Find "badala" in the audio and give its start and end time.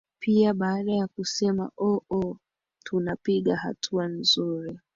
0.53-0.91